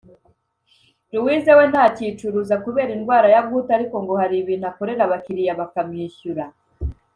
Louise 1.13 1.51
we 1.57 1.63
ntacyicuruza 1.71 2.55
kubera 2.65 2.91
indwara 2.97 3.27
ya 3.33 3.41
gute 3.49 3.71
ariko 3.77 3.95
ngo 4.03 4.13
hari 4.21 4.35
ibintu 4.41 4.65
akorera 4.71 5.01
abakiriya 5.05 5.59
bakamwishyura 5.61 6.45